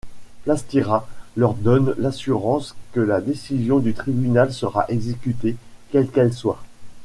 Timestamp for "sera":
4.51-4.85